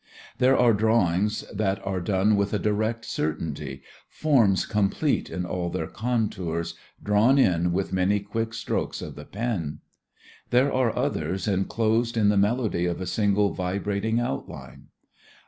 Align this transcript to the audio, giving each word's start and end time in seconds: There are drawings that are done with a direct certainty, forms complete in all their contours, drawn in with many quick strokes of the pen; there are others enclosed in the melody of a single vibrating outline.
There 0.39 0.57
are 0.57 0.73
drawings 0.73 1.41
that 1.53 1.79
are 1.85 2.01
done 2.01 2.35
with 2.35 2.53
a 2.55 2.57
direct 2.57 3.05
certainty, 3.05 3.83
forms 4.09 4.65
complete 4.65 5.29
in 5.29 5.45
all 5.45 5.69
their 5.69 5.85
contours, 5.85 6.73
drawn 7.03 7.37
in 7.37 7.71
with 7.71 7.93
many 7.93 8.19
quick 8.19 8.55
strokes 8.55 9.03
of 9.03 9.13
the 9.13 9.25
pen; 9.25 9.77
there 10.49 10.73
are 10.73 10.97
others 10.97 11.47
enclosed 11.47 12.17
in 12.17 12.29
the 12.29 12.35
melody 12.37 12.87
of 12.87 12.99
a 12.99 13.05
single 13.05 13.53
vibrating 13.53 14.19
outline. 14.19 14.87